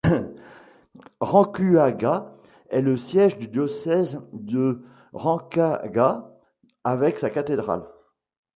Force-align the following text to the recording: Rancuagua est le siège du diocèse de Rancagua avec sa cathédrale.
Rancuagua 1.19 2.35
est 2.71 2.81
le 2.81 2.97
siège 2.97 3.37
du 3.37 3.47
diocèse 3.47 4.19
de 4.33 4.81
Rancagua 5.13 6.39
avec 6.83 7.19
sa 7.19 7.29
cathédrale. 7.29 7.83